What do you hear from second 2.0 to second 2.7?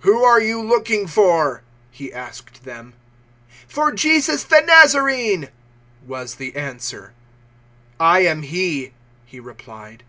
asked